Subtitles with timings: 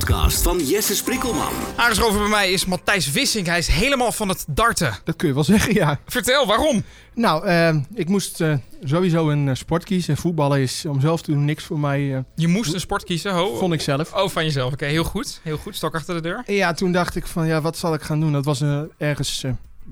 [0.00, 1.52] podcast van Jesse Sprikkelman.
[1.76, 3.46] Aangeschoven bij mij is Matthijs Vissing.
[3.46, 4.98] Hij is helemaal van het darten.
[5.04, 6.00] Dat kun je wel zeggen, ja.
[6.06, 6.82] Vertel, waarom?
[7.14, 10.16] Nou, eh, ik moest eh, sowieso een eh, sport kiezen.
[10.16, 13.32] Voetballen is om zelf te doen niks voor mij, eh, Je moest een sport kiezen,
[13.32, 13.56] ho.
[13.56, 14.12] vond ik zelf.
[14.14, 14.72] Oh, van jezelf.
[14.72, 15.40] Oké, heel goed.
[15.42, 15.76] Heel goed.
[15.76, 16.42] Stok achter de deur.
[16.46, 18.32] En ja, toen dacht ik van, ja, wat zal ik gaan doen?
[18.32, 18.62] Dat was
[18.98, 19.44] ergens,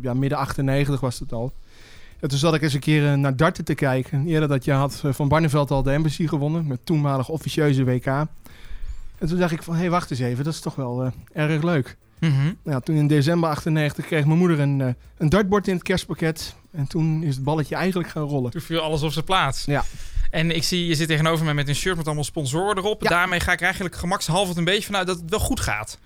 [0.03, 1.53] ja, midden 98 was het al.
[2.21, 4.27] En toen zat ik eens een keer naar darten te kijken.
[4.27, 6.67] Eerder dat jaar had Van Barneveld al de Embassy gewonnen.
[6.67, 8.27] Met toenmalig officieuze WK.
[9.19, 10.45] En toen dacht ik van, hé, hey, wacht eens even.
[10.45, 11.11] Dat is toch wel eh,
[11.51, 11.97] erg leuk.
[12.21, 12.43] Mhm.
[12.43, 15.83] Nou, ja, toen in december 98 kreeg mijn moeder een, eh, een dartbord in het
[15.83, 16.55] kerstpakket.
[16.71, 18.51] En toen is het balletje eigenlijk gaan rollen.
[18.51, 19.65] Toen viel alles op zijn plaats.
[19.65, 19.85] Ja.
[20.31, 23.03] En ik zie, je zit tegenover me met een shirt met allemaal sponsoren erop.
[23.03, 23.09] Ja.
[23.09, 25.99] Daarmee ga ik eigenlijk gemakshalve een beetje vanuit dat het wel goed gaat.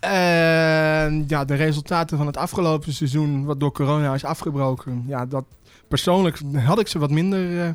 [0.00, 5.04] En ja, de resultaten van het afgelopen seizoen, wat door corona is afgebroken.
[5.06, 5.44] Ja, dat
[5.88, 7.62] persoonlijk had ik ze wat minder.
[7.62, 7.70] eh,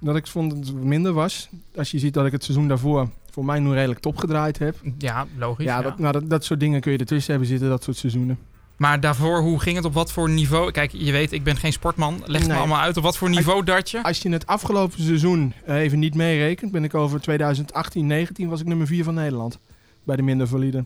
[0.00, 1.48] dat ik vond dat het minder was.
[1.76, 4.76] Als je ziet dat ik het seizoen daarvoor voor mij nu redelijk top gedraaid heb.
[4.98, 5.64] Ja, logisch.
[5.64, 5.82] Ja, ja.
[5.82, 8.38] Dat, nou, dat, dat soort dingen kun je ertussen hebben zitten, dat soort seizoenen.
[8.76, 9.84] Maar daarvoor, hoe ging het?
[9.84, 10.70] Op wat voor niveau?
[10.70, 12.22] Kijk, je weet, ik ben geen sportman.
[12.24, 12.96] Leg het me allemaal uit.
[12.96, 14.02] Op wat voor niveau dartje?
[14.02, 18.66] Als je het afgelopen seizoen eh, even niet meerekent, ben ik over 2018-19 was ik
[18.66, 19.58] nummer 4 van Nederland.
[20.04, 20.84] Bij de minder valide.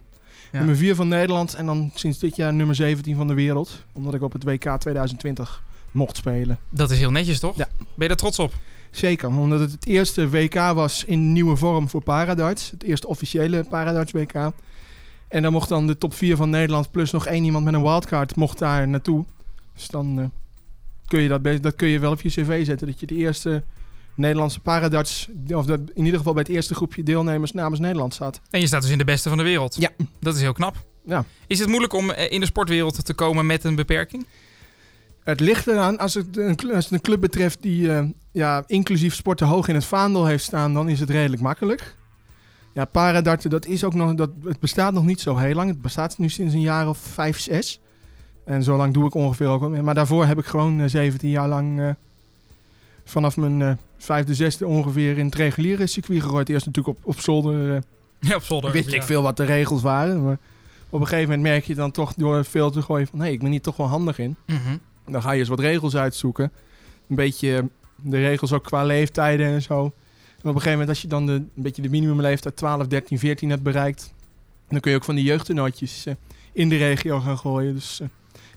[0.53, 0.59] Ja.
[0.59, 3.85] Nummer 4 van Nederland en dan sinds dit jaar nummer 17 van de wereld.
[3.93, 6.59] Omdat ik op het WK 2020 mocht spelen.
[6.69, 7.57] Dat is heel netjes, toch?
[7.57, 7.69] Ja.
[7.79, 8.53] Ben je daar trots op?
[8.91, 12.71] Zeker, omdat het het eerste WK was in nieuwe vorm voor paradarts.
[12.71, 14.53] Het eerste officiële paradarts WK.
[15.29, 17.83] En dan mocht dan de top 4 van Nederland plus nog één iemand met een
[17.83, 19.25] wildcard mocht daar naartoe.
[19.75, 20.25] Dus dan eh,
[21.07, 22.87] kun je dat, dat kun je wel op je cv zetten.
[22.87, 23.63] Dat je de eerste
[24.15, 28.41] Nederlandse paradarts, of dat in ieder geval bij het eerste groepje deelnemers namens Nederland staat.
[28.51, 29.77] En je staat dus in de beste van de wereld.
[29.79, 29.91] Ja.
[30.21, 30.85] Dat is heel knap.
[31.05, 31.25] Ja.
[31.47, 34.27] Is het moeilijk om eh, in de sportwereld te komen met een beperking?
[35.25, 39.15] Het ligt eraan, als het een, als het een club betreft die eh, ja, inclusief
[39.15, 41.97] sporten hoog in het vaandel heeft staan, dan is het redelijk makkelijk.
[42.75, 45.69] Ja, paradarten, dat is ook nog, dat, het bestaat nog niet zo heel lang.
[45.71, 47.81] Het bestaat nu sinds een jaar of vijf, zes.
[48.45, 49.83] En zo lang doe ik ongeveer ook wel mee.
[49.83, 51.91] Maar daarvoor heb ik gewoon eh, 17 jaar lang eh,
[53.05, 56.49] vanaf mijn eh, vijfde, zesde ongeveer in het reguliere circuit gegooid.
[56.49, 57.81] Eerst natuurlijk op, op zolder eh,
[58.31, 58.73] Ja, op zolder.
[58.73, 58.97] wist ja.
[58.97, 60.25] ik veel wat de regels waren.
[60.25, 60.39] Maar
[60.91, 63.21] op een gegeven moment merk je dan toch door veel te gooien van...
[63.21, 64.37] hé, ik ben hier toch wel handig in.
[64.47, 64.77] Mhm.
[65.11, 66.53] Dan ga je eens wat regels uitzoeken.
[67.09, 67.63] Een beetje eh,
[68.03, 69.83] de regels ook qua leeftijden en zo.
[69.83, 73.19] En op een gegeven moment als je dan de, een beetje de minimumleeftijd 12, 13,
[73.19, 74.15] 14 hebt bereikt...
[74.69, 76.15] dan kun je ook van die jeugdtoernooitjes eh,
[76.53, 77.75] in de regio gaan gooien.
[77.75, 78.09] Dus, eh,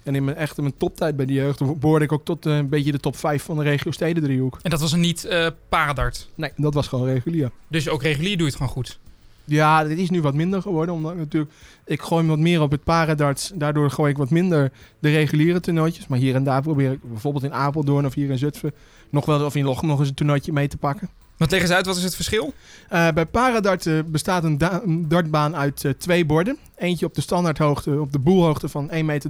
[0.03, 2.69] en in mijn, echt in mijn toptijd bij de jeugd behoorde ik ook tot een
[2.69, 4.59] beetje de top 5 van de regio Stedendriehoek.
[4.61, 5.27] En dat was een niet
[5.69, 6.29] paradart.
[6.35, 7.51] Nee, dat was gewoon regulier.
[7.67, 8.99] Dus ook regulier doe je het gewoon goed.
[9.45, 10.95] Ja, dit is nu wat minder geworden.
[10.95, 11.51] Omdat ik natuurlijk,
[11.85, 13.51] ik gooi wat meer op het paradarts.
[13.55, 16.07] Daardoor gooi ik wat minder de reguliere toernooitjes.
[16.07, 18.73] Maar hier en daar probeer ik bijvoorbeeld in Apeldoorn of hier in Zutphen...
[19.09, 21.09] nog wel of in Lochem nog eens een toernooitje mee te pakken.
[21.37, 22.53] Want leg eens uit, wat is het verschil?
[22.89, 26.57] Eh, bij paradart eh, bestaat een, da- een dartbaan uit eh, twee borden.
[26.75, 29.29] Eentje op de standaardhoogte, op de boelhoogte van 1,73 meter.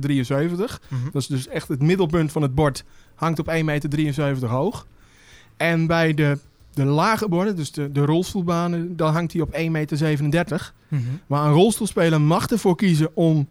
[1.11, 2.83] Dat is dus echt het middelpunt van het bord.
[3.15, 4.87] Hangt op 1,73 meter hoog.
[5.57, 6.37] En bij de,
[6.73, 9.59] de lage borden, dus de, de rolstoelbanen, dan hangt hij op 1,37
[10.23, 10.73] meter.
[10.87, 11.01] Mhm.
[11.27, 13.47] Maar een rolstoelspeler mag ervoor kiezen om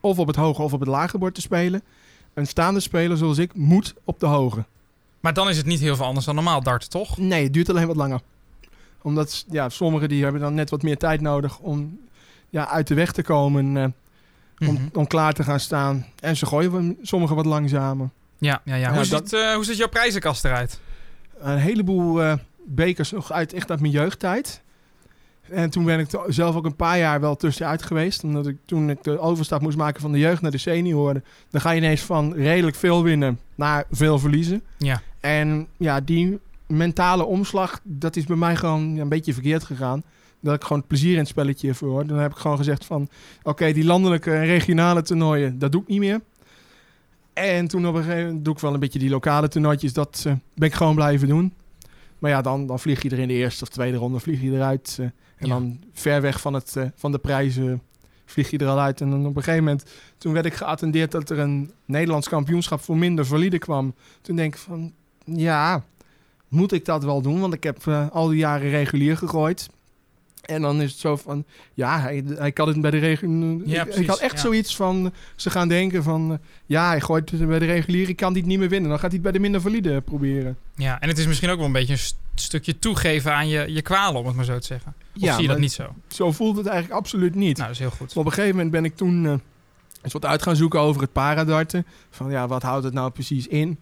[0.00, 1.82] of op het hoge of op het lage bord te spelen.
[2.34, 4.64] Een staande speler zoals ik moet op de hoge.
[5.20, 7.18] Maar dan is het niet heel veel anders dan normaal dart, toch?
[7.18, 8.20] Nee, het duurt alleen wat langer.
[9.02, 11.98] Omdat ja, sommigen die hebben dan net wat meer tijd nodig om
[12.50, 13.76] ja, uit de weg te komen.
[13.76, 13.84] eh,
[14.68, 14.82] om, Mhm.
[14.92, 16.06] om klaar te gaan staan.
[16.20, 18.08] En ze gooien sommigen wat langzamer.
[18.38, 18.80] Ja, ja, ja.
[18.88, 20.80] Ja, Hoe, dat- ziet, eh, hoe ziet jouw prijzenkast eruit?
[21.38, 22.34] Een heleboel eh,
[22.66, 24.62] bekers nog uit, echt uit mijn jeugdtijd.
[25.48, 28.24] En toen ben ik zelf ook een paar jaar wel tussenuit geweest.
[28.24, 31.24] Omdat ik toen ik de overstap moest maken van de jeugd naar de senioren.
[31.50, 34.62] Dan ga je ineens van redelijk veel winnen naar veel verliezen.
[34.78, 35.02] Ja.
[35.20, 40.02] En ja, die mentale omslag, dat is bij mij gewoon een beetje verkeerd gegaan.
[40.40, 42.06] Dat ik gewoon het plezier in het spelletje voor.
[42.06, 43.08] Dan heb ik gewoon gezegd van,
[43.42, 46.20] oké, die landelijke en regionale toernooien, dat doe ik niet meer.
[47.32, 49.92] En toen op een gegeven moment doe ik wel een beetje die lokale toernooitjes.
[49.92, 51.52] Dat eh, ben ik gewoon blijven doen.
[52.26, 54.50] Maar ja, dan, dan vlieg je er in de eerste of tweede ronde vlieg je
[54.52, 54.96] eruit.
[55.00, 55.48] eh, en Ja.
[55.48, 57.82] dan ver weg van, het, eh, van de prijzen
[58.24, 59.00] vlieg je er al uit.
[59.00, 59.84] En dan op een gegeven moment,
[60.18, 63.94] toen werd ik geattendeerd dat er een Nederlands kampioenschap voor minder valide kwam.
[64.20, 64.92] Toen denk ik van,
[65.24, 65.84] ja,
[66.48, 67.40] moet ik dat wel doen?
[67.40, 69.68] Want ik heb eh, al die jaren regulier gegooid.
[70.46, 71.44] En dan is het zo van,
[71.74, 73.60] ja, hij, hij kan het bij de regulier.
[73.68, 74.40] Ja, ik, ik had echt ja.
[74.40, 78.16] zoiets van, ze gaan denken van, eh, ja, hij gooit het bij de regulier, ik
[78.16, 78.90] kan dit niet meer winnen.
[78.90, 80.56] Dan gaat hij het bij de minder valide proberen.
[80.74, 83.72] Ja, en het is misschien ook wel een beetje een st- stukje toegeven aan je,
[83.72, 84.94] je kwalen, om het maar zo te zeggen.
[85.20, 85.94] Of zie je dat niet zo?
[86.08, 87.56] Zo voelt het eigenlijk absoluut niet.
[87.56, 88.16] Nou, dat is heel goed.
[88.16, 89.32] Op een gegeven moment ben ik toen eh,
[90.02, 91.86] eens wat uit gaan zoeken over het paradarten.
[92.10, 93.78] Van ja, wat houdt het nou precies in?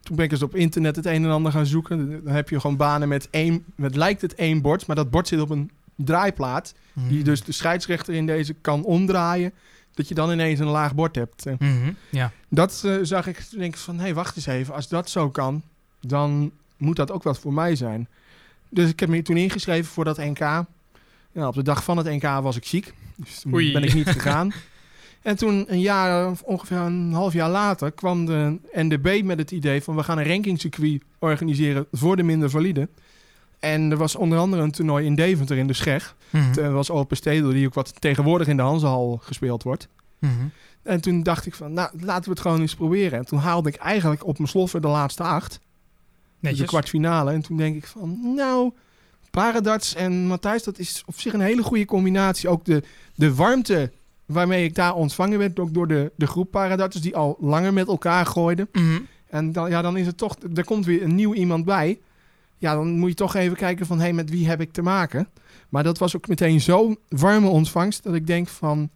[0.00, 2.24] Toen ben ik eens op internet het een en ander gaan zoeken.
[2.24, 5.28] Dan heb je gewoon banen met één, het lijkt het één bord, maar dat bord
[5.28, 9.52] zit op een draaiplaat, die dus de scheidsrechter in deze kan omdraaien,
[9.94, 11.46] dat je dan ineens een laag bord hebt.
[11.46, 12.32] Eh, Mhm, Ja.
[12.48, 15.10] Dat eh, zag ik, toen denk ik van, hé, hey, wacht eens even, als dat
[15.10, 15.62] zo kan,
[16.00, 18.08] dan moet dat ook wat voor mij zijn.
[18.68, 20.38] Dus ik heb me toen ingeschreven voor dat NK.
[20.38, 23.72] Ja, op de dag van het NK was ik ziek, dus toen Oei.
[23.72, 24.52] ben ik niet gegaan.
[25.22, 29.50] En toen een jaar, of ongeveer een half jaar later, kwam de NDB met het
[29.50, 32.88] idee van we gaan een rankingcircuit organiseren voor de minder valide.
[33.62, 36.16] En er was onder andere een toernooi in Deventer in de Scheg.
[36.30, 39.88] Het eh, was Open Stedel, die ook wat tegenwoordig in de Hanzehal gespeeld wordt.
[40.18, 40.32] Mhm.
[40.82, 43.18] En toen dacht ik van, nou, laten we het gewoon eens proberen.
[43.18, 45.50] En toen haalde ik eigenlijk op mijn sloffen de laatste acht.
[45.50, 45.60] Dus
[46.38, 46.60] Netjes.
[46.60, 47.32] de kwartfinale.
[47.32, 48.72] En toen denk ik van, nou,
[49.30, 52.48] Paradarts en Matthijs, dat is op zich een hele goede combinatie.
[52.48, 52.82] Ook de,
[53.14, 53.92] de warmte
[54.26, 57.86] waarmee ik daar ontvangen werd, ook door de, de groep Paradarters die al langer met
[57.86, 58.68] elkaar gooiden.
[58.72, 59.00] Mhm.
[59.26, 61.98] En dan, ja, dan is het toch, er komt weer een nieuw iemand bij.
[62.62, 64.82] Ja, dan moet je toch even kijken van, hé, hey, met wie heb ik te
[64.82, 65.28] maken?
[65.68, 68.90] Maar dat was ook meteen zo'n warme ontvangst dat ik denk van,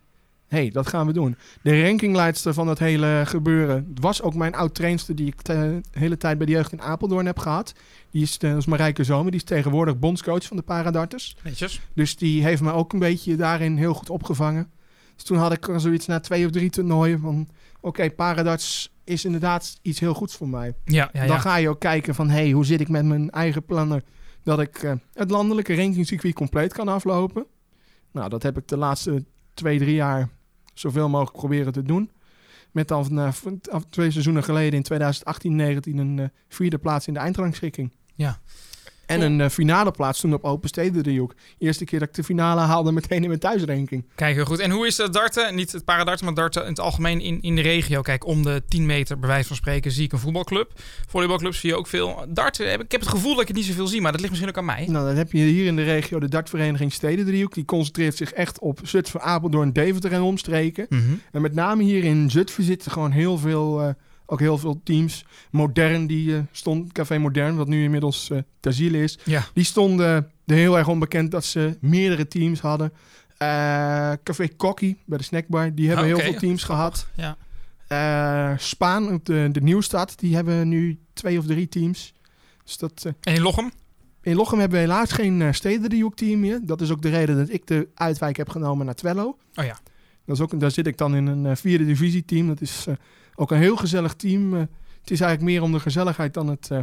[0.46, 1.36] hé, hey, dat gaan we doen.
[1.62, 6.36] De rankingleidster van dat hele gebeuren was ook mijn oud-trainster die ik de hele tijd
[6.38, 7.72] bij de jeugd in Apeldoorn heb gehad.
[8.10, 11.36] Die is, eh, dat is Marijke Zomer, die is tegenwoordig bondscoach van de Paradarters.
[11.42, 11.80] Netjes.
[11.94, 14.70] Dus die heeft me ook een beetje daarin heel goed opgevangen.
[15.14, 17.48] Dus toen had ik zoiets na twee of drie toernooien van...
[17.80, 20.74] Oké, Paradarts is inderdaad iets heel goeds voor mij.
[20.84, 22.30] Ja, ja, Dan ga je ook kijken van...
[22.30, 24.04] hey, hoe zit ik met mijn eigen plannen...
[24.42, 27.46] dat ik eh, het landelijke rankingcircuit compleet kan aflopen.
[28.12, 29.24] Nou, dat heb ik de laatste
[29.54, 30.28] twee, drie jaar...
[30.74, 32.10] zoveel mogelijk proberen te doen.
[32.70, 33.32] Met dan na
[33.90, 37.92] twee seizoenen geleden in 2018, 19 een eh, vierde plaats in de eindrangschikking.
[38.14, 38.40] Ja.
[39.06, 41.34] En een eh, finale plaats toen op Open Steden driehoek.
[41.58, 44.04] Eerste keer dat ik de finale haalde meteen in mijn thuisranking.
[44.14, 44.58] Kijk, heel goed.
[44.58, 45.54] En hoe is het darten?
[45.54, 48.02] Niet het paradarten, maar darten in het algemeen in, in de regio.
[48.02, 50.72] Kijk, om de 10 meter, bij wijze van spreken, zie ik een voetbalclub.
[51.08, 52.24] Volleybalclubs zie je ook veel.
[52.28, 54.32] Darten, heb, ik heb het gevoel dat ik het niet zoveel zie, maar dat ligt
[54.32, 54.86] misschien ook aan mij.
[54.88, 57.54] Nou, dan heb je hier in de regio de dartvereniging Steden driehoek.
[57.54, 60.86] Die concentreert zich echt op Zutphen, Apeldoorn, Deventer en omstreken.
[60.88, 61.02] Mhm.
[61.32, 63.88] En met name hier in Zutphen zitten gewoon heel veel, eh,
[64.26, 65.24] ook heel veel teams.
[65.50, 69.18] Modern, die eh, stond, Café Modern, wat nu inmiddels eh ter ziele is.
[69.24, 69.44] Ja.
[69.54, 72.92] Die stonden er heel erg onbekend dat ze meerdere teams hadden.
[73.38, 77.06] Eh, Café Kokkie bij de snackbar, die hebben Ah, heel veel teams gehad.
[77.16, 77.36] Ja.
[78.58, 82.14] Spaan, op de, de Nieuwstad, die hebben nu twee of drie teams.
[82.64, 83.70] Dus dat, En in Lochem?
[84.22, 86.60] in Lochem hebben we helaas geen uh, stedendriehoek-team meer.
[86.62, 89.36] Dat is ook de reden dat ik de uitwijk heb genomen naar Twello.
[89.54, 89.78] Oh ja.
[90.24, 92.46] Dat is ook, daar zit ik dan in een vierde divisie-team.
[92.46, 92.86] Dat is
[93.36, 94.54] ook een heel gezellig team.
[94.54, 94.60] Eh,
[95.00, 96.80] het is eigenlijk meer om de gezelligheid dan het, eh,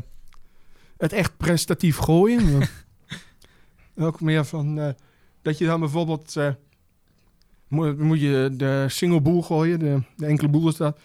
[0.97, 2.61] het echt prestatief gooien.
[3.97, 4.89] Ook meer van eh,
[5.41, 6.35] dat je dan bijvoorbeeld...
[7.67, 9.79] moet, moet je de single boel gooien.
[9.79, 10.97] De, de enkele boel is dat.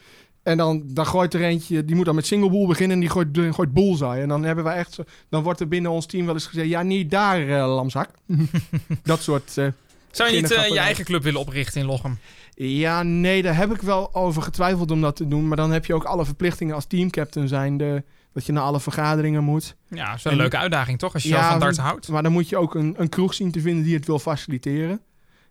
[0.43, 3.11] En dan, dan gooit er eentje, die moet dan met single boel beginnen en die
[3.11, 4.23] gooit, de- gooit bullseye.
[4.23, 6.69] En dan hebben we echt zo, dan wordt er binnen ons team wel eens gezegd,
[6.69, 8.11] ja, niet daar, eh, lamzak.
[9.03, 9.59] dat soort.
[9.59, 9.67] eh,
[10.11, 12.19] Zou je niet eh, je eigen club willen oprichten in Lochem?
[12.55, 15.49] ja, nee, daar heb ik wel over getwijfeld om dat te doen.
[15.49, 18.05] Maar dan heb je ook alle verplichtingen als teamcaptain zijnde.
[18.33, 19.77] Dat je naar alle vergaderingen moet.
[19.89, 21.15] Ja, dat is wel een En- leuke uitdaging, toch?
[21.15, 22.09] Als je Ja, zo van darten houdt.
[22.09, 25.01] Maar dan moet je ook een, een kroeg zien te vinden die het wil faciliteren.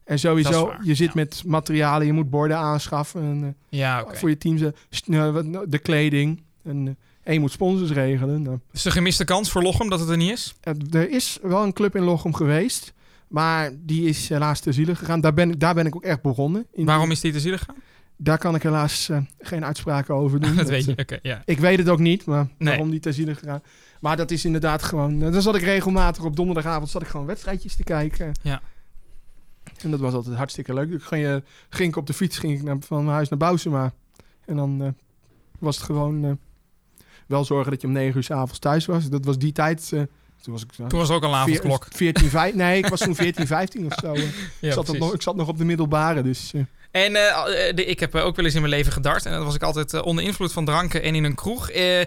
[0.04, 1.12] En is sowieso, waar, je zit ja.
[1.15, 3.21] met materialen, je moet borden aanschaffen.
[3.21, 4.06] En, eh, Ja.
[4.11, 6.44] Voor je teams, eh, eh, wat- de kleding.
[6.64, 8.42] En, en je moet sponsors regelen.
[8.42, 10.56] Nou, Is er gemiste kans voor Lochem dat het er niet is?
[10.92, 12.94] Er is wel een club in Lochem geweest.
[13.27, 15.21] Maar die is helaas te zielig gegaan.
[15.21, 16.65] Daar ben, ik- daar ben ik ook echt begonnen.
[16.71, 17.75] In- Waarom is die te zielig gegaan?
[18.17, 20.55] Daar kan ik helaas eh, geen uitspraken over doen.
[20.65, 20.95] dat weet je.
[20.95, 21.41] eh, Oké, ja.
[21.45, 22.67] ik weet het ook niet, maar Nee.
[22.69, 23.61] waarom die te zielig gegaan.
[24.01, 25.21] Maar dat is inderdaad gewoon...
[25.21, 28.31] eh, dan zat ik regelmatig op donderdagavond zat ik gewoon wedstrijdjes te kijken.
[28.41, 28.61] Ja.
[29.81, 30.89] En dat was altijd hartstikke leuk.
[30.89, 30.99] Dan
[31.69, 33.93] ging, ik op de fiets ging ik naar, van mijn huis naar Bousema.
[34.45, 34.95] En dan
[35.59, 36.39] was het gewoon...
[37.27, 39.09] wel zorgen dat je om negen uur 's avonds thuis was.
[39.09, 39.93] Dat was die tijd...
[40.47, 40.69] eh, toen was ik...
[40.75, 41.87] zo- Toen was ook al een avondklok.
[41.89, 42.57] 14, 15.
[42.57, 44.13] Nee, ik was toen 14, 15 of zo.
[44.13, 44.21] eh.
[44.59, 46.51] Ja, ik, zat nog, ik zat nog op de middelbare, dus...
[46.54, 46.61] eh,
[46.92, 49.25] En eh, de- ik heb eh, ook wel eens in mijn leven gedart.
[49.25, 51.69] En dan was ik altijd eh, onder invloed van dranken en in een kroeg.
[51.69, 51.99] Eh,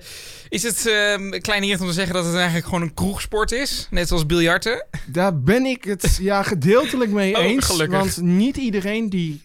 [0.48, 3.86] is het uh, kleinigheid om te zeggen dat het eigenlijk gewoon een kroegsport is?
[3.90, 4.86] Net zoals biljarten?
[5.06, 7.66] daar ben ik het ja, gedeeltelijk mee Oh, eens.
[7.66, 7.98] gelukkig.
[7.98, 9.42] Want niet iedereen die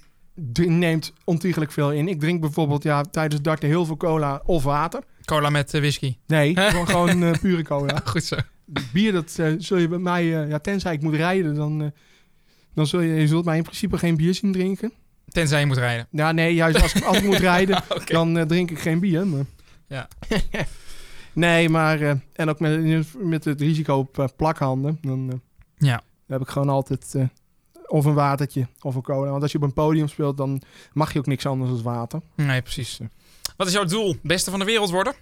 [0.53, 2.07] neemt ontiegelijk veel in.
[2.07, 5.01] Ik drink bijvoorbeeld ja, tijdens darten heel veel cola of water.
[5.25, 6.15] Cola met eh, whisky.
[6.27, 8.01] Nee, gewoon, gewoon eh, pure cola.
[8.05, 8.35] Goed zo.
[8.93, 10.43] Bier, dat eh, zul je bij mij...
[10.43, 11.81] eh, ja, tenzij ik moet rijden, dan...
[11.81, 11.87] eh,
[12.73, 14.91] dan zul je, je zult mij in principe geen bier zien drinken.
[15.27, 16.07] Tenzij je moet rijden.
[16.11, 19.27] Ja, nee, juist als ik, als ik moet rijden, dan drink ik geen bier.
[19.27, 19.45] Maar...
[19.87, 20.07] Ja.
[21.33, 22.01] nee, maar...
[22.33, 24.97] en ook met, met het risico op plakhanden.
[25.01, 25.41] Dan
[25.77, 26.01] Ja.
[26.27, 27.15] heb ik gewoon altijd...
[27.87, 29.29] of een watertje of een cola.
[29.29, 30.61] Want als je op een podium speelt, dan
[30.93, 32.21] mag je ook niks anders dan water.
[32.35, 32.99] Nee, precies.
[33.57, 34.15] Wat is jouw doel?
[34.23, 35.13] Beste van de wereld worden?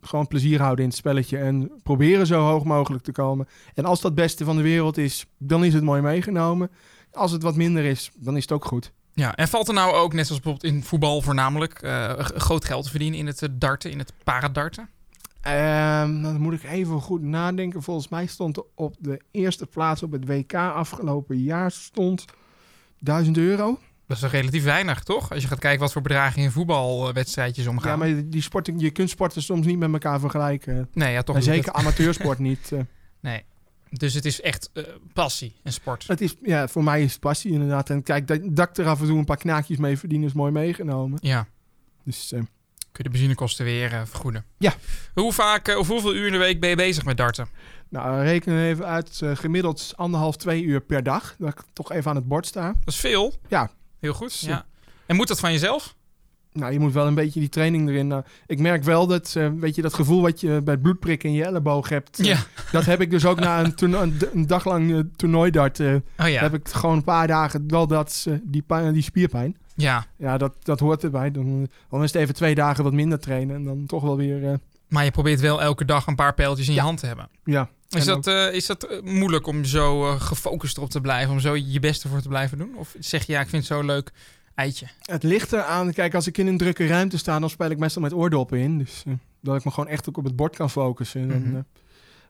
[0.00, 3.48] Gewoon plezier houden in het spelletje en proberen zo hoog mogelijk te komen.
[3.74, 6.70] En als dat beste van de wereld is, dan is het mooi meegenomen.
[7.12, 8.92] Als het wat minder is, dan is het ook goed.
[9.12, 12.84] Ja, en valt er nou ook, net zoals bijvoorbeeld in voetbal voornamelijk, eh, groot geld
[12.84, 14.88] te verdienen in het eh, darten, in het paradarten?
[15.40, 17.82] Ehm, dan moet ik even goed nadenken.
[17.82, 22.24] Volgens mij stond er op de eerste plaats op het WK afgelopen jaar stond
[22.98, 23.78] 1000 euro.
[24.08, 25.30] Dat is toch relatief weinig, toch?
[25.32, 27.90] Als je gaat kijken wat voor bedragen in voetbalwedstrijdjes omgaan.
[27.90, 30.88] Ja, maar die sporten, je kunt sporten soms niet met elkaar vergelijken.
[30.92, 32.72] Nee, ja, toch En zeker amateursport niet.
[32.72, 32.80] eh.
[33.20, 33.44] Nee.
[33.90, 36.06] Dus het is echt eh, passie en sport.
[36.06, 37.90] Het is, ja, voor mij is het passie inderdaad.
[37.90, 40.32] En kijk, dat, dat ik er af en toe een paar knaakjes mee verdien is
[40.32, 41.18] mooi meegenomen.
[41.22, 41.46] Ja.
[42.04, 42.48] Dus eh, Kun
[42.92, 44.44] je de benzinekosten weer vergoeden.
[44.58, 44.74] Ja.
[45.14, 47.48] Hoe vaak of hoeveel uur in de week ben je bezig met darten?
[47.88, 49.20] nou, reken even uit.
[49.34, 51.34] gemiddeld anderhalf, twee uur per dag.
[51.38, 52.66] Dat ik toch even aan het bord sta.
[52.66, 53.34] Dat is veel.
[53.48, 53.70] Ja.
[54.00, 54.38] Heel goed.
[54.40, 54.66] Ja.
[55.06, 55.96] En moet dat van jezelf?
[56.52, 58.06] Nou, je moet wel een beetje die training erin.
[58.06, 61.24] nou, ik merk wel dat, eh, weet je, dat gevoel wat je bij het bloedprik
[61.24, 62.20] in je elleboog hebt.
[62.20, 62.38] eh, Ja.
[62.72, 65.80] Dat heb ik dus ook na een, toerno- een, d- een dag lang eh, toernooidart.
[65.80, 66.40] eh, Oh ja.
[66.40, 69.56] Heb ik gewoon een paar dagen wel dat, eh, die, pijn, die spierpijn.
[69.74, 70.06] Ja.
[70.16, 71.30] Ja, dat, dat hoort erbij.
[71.30, 73.56] Dan, dan is het even twee dagen wat minder trainen.
[73.56, 74.54] En dan toch wel weer, eh,
[74.88, 77.28] Maar je probeert wel elke dag een paar pijltjes in je hand te hebben.
[77.44, 77.68] ja.
[77.88, 81.32] Is dat, eh, is dat eh, moeilijk om zo eh, gefocust erop te blijven?
[81.32, 82.76] Om zo je beste voor te blijven doen?
[82.76, 84.12] Of zeg je, ja, ik vind het zo leuk,
[84.54, 84.86] eitje.
[85.02, 85.92] Het ligt eraan.
[85.92, 88.78] Kijk, als ik in een drukke ruimte sta, dan speel ik meestal met oordoppen in.
[88.78, 89.04] Dus
[89.40, 91.30] dat ik me gewoon echt ook op het bord kan focussen.
[91.30, 91.60] En, eh,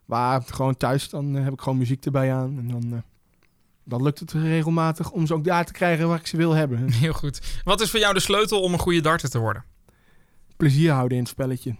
[0.04, 2.58] maar gewoon thuis, dan heb ik gewoon muziek erbij aan.
[2.58, 3.02] En dan,
[3.84, 6.90] dan lukt het regelmatig om ze ook daar te krijgen waar ik ze wil hebben.
[6.92, 7.60] Heel goed.
[7.64, 9.64] Wat is voor jou de sleutel om een goede darter te worden?
[10.56, 11.76] plezier houden in het spelletje.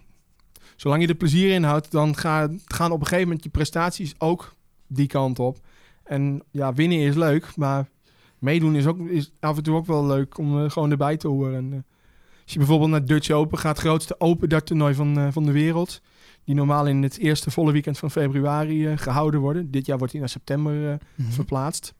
[0.79, 4.13] Zolang je er plezier in houdt, dan ga- gaan op een gegeven moment je prestaties
[4.17, 4.55] ook
[4.87, 5.57] die kant op.
[6.03, 7.89] En ja, winnen is leuk, maar
[8.37, 11.27] meedoen is, ook, is af en toe ook wel leuk om eh, gewoon erbij te
[11.27, 11.55] horen.
[11.55, 11.79] En, eh,
[12.43, 15.51] als je bijvoorbeeld naar Dutch Open gaat, het grootste open darttoernooi van, eh, van de
[15.51, 16.01] wereld.
[16.43, 19.71] Die normaal in het eerste volle weekend van februari eh, gehouden worden.
[19.71, 20.97] Dit jaar wordt hij naar september eh,
[21.29, 21.93] verplaatst.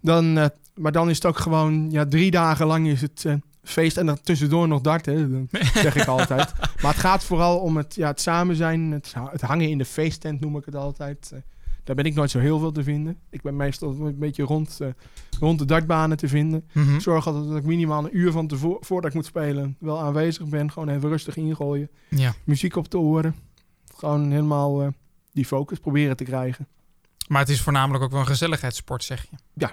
[0.00, 0.32] Dan,
[0.74, 3.26] maar dan is het ook gewoon, ja, drie dagen lang is het
[3.62, 3.96] feest.
[3.96, 6.52] En dan tussendoor nog darten, dat zeg ik altijd.
[6.82, 9.84] Maar het gaat vooral om het, ja, het samen zijn, het, het hangen in de
[9.84, 11.30] feesttent noem ik het altijd.
[11.34, 11.40] Eh,
[11.84, 13.18] daar ben ik nooit zo heel veel te vinden.
[13.30, 14.88] Ik ben meestal een beetje rond, eh,
[15.40, 16.68] rond de dartbanen te vinden.
[16.72, 16.98] Mhm.
[16.98, 20.46] Zorg altijd dat ik minimaal een uur van tevoren, voordat ik moet spelen, wel aanwezig
[20.46, 20.72] ben.
[20.72, 21.88] Gewoon even rustig ingooien.
[22.08, 22.34] Ja.
[22.44, 23.34] Muziek op te horen.
[23.96, 24.88] Gewoon helemaal eh,
[25.32, 26.66] die focus proberen te krijgen.
[27.28, 29.36] Maar het is voornamelijk ook wel een gezelligheidssport, zeg je.
[29.54, 29.70] Dus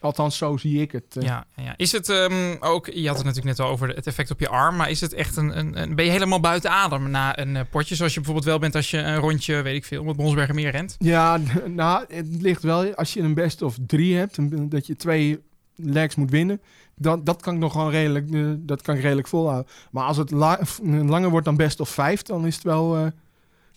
[0.00, 1.16] althans, zo zie ik het.
[1.16, 1.22] eh.
[1.22, 1.74] Ja, ja.
[1.76, 4.48] Is het ehm, ook, je had het natuurlijk net al over het effect op je
[4.48, 7.56] arm, maar is het echt een, een, een- ben je helemaal buiten adem na een
[7.56, 10.06] eh, potje, zoals je bijvoorbeeld wel bent als je een rondje, weet ik veel, om
[10.08, 10.96] het Bronsbergermeer rent?
[10.98, 14.38] Ja, nou, het ligt wel als je een best of drie hebt,
[14.70, 15.40] dat je twee
[15.76, 16.60] legs moet winnen.
[16.96, 19.72] Dat, dat kan ik nog gewoon redelijk, eh, dat kan ik redelijk volhouden.
[19.90, 23.12] Maar als het la- langer wordt dan best of vijf, dan is het wel,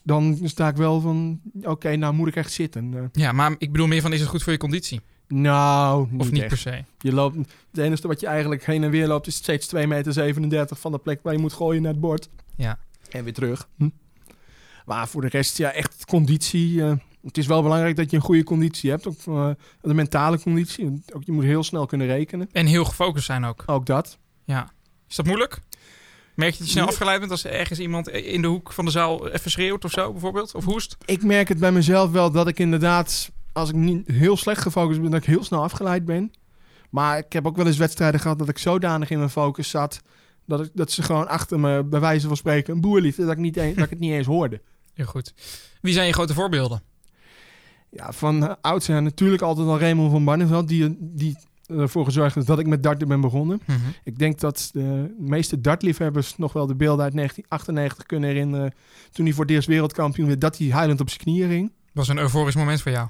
[0.03, 3.09] dan sta ik wel van, oké, nou moet ik echt zitten.
[3.11, 5.01] Ja, maar ik bedoel meer van, is het goed voor je conditie?
[5.27, 6.49] Nou, niet Of niet echt.
[6.49, 6.83] per se?
[6.99, 7.35] Je loopt,
[7.71, 10.97] het enige wat je eigenlijk heen en weer loopt is steeds 2,37 meter van de
[10.97, 12.29] plek waar je moet gooien naar het bord.
[12.55, 12.79] Ja.
[13.09, 13.67] En weer terug.
[13.77, 13.89] Hm.
[14.85, 16.81] Maar voor de rest, ja, echt conditie.
[16.83, 16.91] eh,
[17.23, 19.07] het is wel belangrijk dat je een goede conditie hebt.
[19.07, 19.49] Ook uh,
[19.81, 21.01] de mentale conditie.
[21.13, 22.49] Ook, je moet heel snel kunnen rekenen.
[22.51, 23.63] En heel gefocust zijn ook.
[23.65, 24.17] Ook dat.
[24.45, 24.71] Ja.
[25.09, 25.59] Is dat moeilijk?
[26.35, 28.85] Merk je dat je snel afgeleid bent als er ergens iemand in de hoek van
[28.85, 30.55] de zaal even schreeuwt of zo, bijvoorbeeld?
[30.55, 30.97] Of hoest?
[31.05, 35.01] Ik merk het bij mezelf wel dat ik inderdaad, als ik niet heel slecht gefocust
[35.01, 36.31] ben, dat ik heel snel afgeleid ben.
[36.89, 40.01] Maar ik heb ook wel eens wedstrijden gehad dat ik zodanig in mijn focus zat.
[40.45, 43.17] Dat, ik, dat ze gewoon achter me, bij wijze van spreken, een boer liet.
[43.17, 44.61] Dat ik, niet eens, dat ik het niet eens hoorde.
[44.93, 45.33] Heel goed.
[45.81, 46.81] Wie zijn je grote voorbeelden?
[47.89, 50.67] Ja, van uh, oudsher natuurlijk altijd al Raymond van Barneveld.
[50.67, 51.37] Die, die
[51.67, 53.61] ervoor gezorgd heeft dat ik met darten ben begonnen.
[53.65, 53.79] Mhm.
[54.03, 58.73] Ik denk dat de meeste dartliefhebbers nog wel de beelden uit 1998 kunnen herinneren.
[59.11, 61.71] Toen hij voor het eerst wereldkampioen werd, dat hij huilend op zijn knieën ging.
[61.93, 63.09] was een euforisch moment voor jou.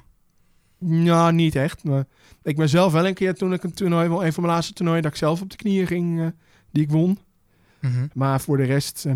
[0.78, 1.84] Nou, niet echt.
[1.84, 2.06] Maar
[2.44, 4.74] ik ben zelf wel een keer toen ik een toernooi, wel een van mijn laatste
[4.74, 6.28] toernooien, dat ik zelf op de knieën ging, uh,
[6.72, 7.20] die ik won.
[7.80, 8.08] Mhm.
[8.14, 9.14] Maar voor de rest, uh,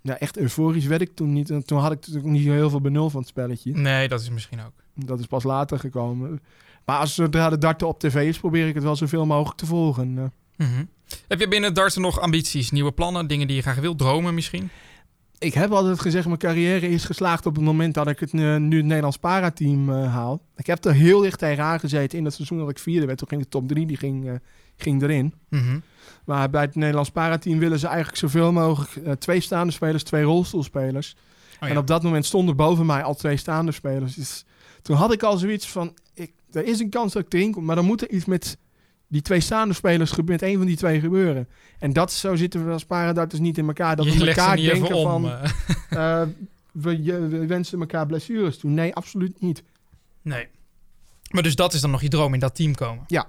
[0.00, 1.50] ja, echt euforisch werd ik toen niet.
[1.50, 3.72] En toen had ik natuurlijk niet zo heel veel benul van het spelletje.
[3.72, 5.06] Nee, dat is misschien ook.
[5.06, 6.40] Dat is pas later gekomen.
[6.84, 9.66] Maar als zodra de darten op tv is, probeer ik het wel zoveel mogelijk te
[9.66, 10.16] volgen.
[10.16, 10.24] Uh,
[10.56, 10.84] Mhm.
[11.28, 14.70] Heb je binnen darten nog ambities, nieuwe plannen, dingen die je graag wilt, dromen misschien?
[15.38, 18.56] Ik heb altijd gezegd, mijn carrière is geslaagd op het moment dat ik het uh,
[18.56, 20.42] nu het Nederlands parateam uh, haal.
[20.56, 23.18] Ik heb er heel dicht tegenaan gezeten in dat seizoen dat ik vierde werd.
[23.18, 24.32] Toen ging de top 3, die ging, uh,
[24.76, 25.34] ging erin.
[25.48, 25.78] Mhm.
[26.24, 30.22] Maar bij het Nederlands parateam willen ze eigenlijk zoveel mogelijk uh, twee staande spelers, twee
[30.22, 31.16] rolstoelspelers.
[31.54, 31.68] Oh, ja.
[31.68, 34.14] En op dat moment stonden boven mij al twee staande spelers.
[34.14, 34.44] Dus
[34.82, 37.64] toen had ik al zoiets van, ik, er is een kans dat ik erin kom,
[37.64, 38.58] maar dan moet er iets met
[39.14, 41.48] die twee staande spelers gebe- met één van die twee gebeuren.
[41.78, 43.96] En dat zo zitten we als paradarters niet in elkaar.
[43.96, 45.04] Dat je we elkaar denken om.
[45.04, 45.50] van, eh.
[46.22, 46.28] eh,
[46.72, 48.70] we, wensen elkaar blessures toe.
[48.70, 49.62] Nee, absoluut niet.
[50.22, 50.46] nee.
[51.30, 53.04] Maar dus dat is dan nog je droom in dat team komen?
[53.06, 53.26] Ja.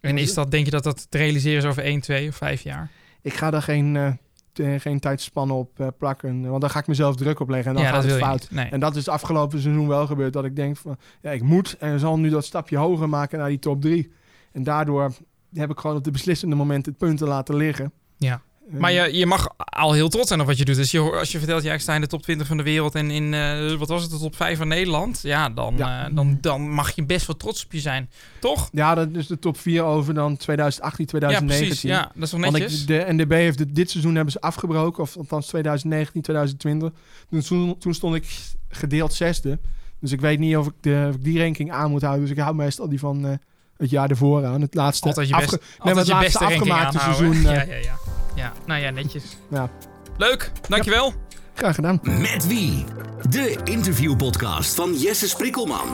[0.00, 2.62] En is dat, denk je dat dat te realiseren is over 1, 2 of 5
[2.62, 2.90] jaar?
[3.22, 4.18] Ik ga daar geen,
[4.52, 6.48] te- geen tijdspannen op plakken.
[6.48, 8.48] Want dan ga ik mezelf druk opleggen en dan ja, gaat het fout.
[8.50, 8.66] Nee.
[8.66, 10.32] En dat is het afgelopen seizoen wel gebeurd.
[10.32, 13.48] Dat ik denk van, ja, ik moet en zal nu dat stapje hoger maken naar
[13.48, 14.12] die top drie.
[14.54, 15.12] En daardoor
[15.54, 17.92] heb ik gewoon op de beslissende momenten het punten laten liggen.
[18.16, 18.42] Ja.
[18.72, 20.76] Eh, Maar je, je mag al heel trots zijn op wat je doet.
[20.76, 22.94] Dus je, als je vertelt, ja, ik sta in de top 20 van de wereld
[22.94, 25.20] en in, eh, wat was het, de top 5 van Nederland.
[25.22, 26.06] Ja, dan, Ja.
[26.06, 28.10] eh, dan, dan mag je best wel trots op je zijn.
[28.40, 28.68] Toch?
[28.72, 31.66] Ja, dat is de top 4 over dan 2018, Ja, 2019.
[31.66, 31.90] precies.
[31.90, 32.80] Ja, dat is Want netjes.
[32.80, 36.90] ik, de NDB heeft het, dit seizoen hebben ze afgebroken, of althans 2019, 2020.
[37.30, 38.24] Dus toen, toen stond ik
[38.68, 39.58] gedeeld zesde.
[40.00, 42.22] Dus ik weet niet of ik, de, of ik die ranking aan moet houden.
[42.22, 43.38] Dus ik hou meestal die van
[43.76, 44.60] het jaar ervoor aan.
[44.60, 47.42] Het laatste, Altijd je, best, afge- altijd het je laatste beste ranking afgemaakte seizoen, eh.
[47.42, 47.94] Ja, ja, ja.
[48.34, 49.24] ja, nou ja, netjes.
[49.50, 49.70] Ja.
[50.16, 51.12] Leuk, dankjewel.
[51.54, 52.00] graag gedaan.
[52.02, 52.84] Met wie?
[53.30, 55.88] De interviewpodcast van Jesse Sprikkelman.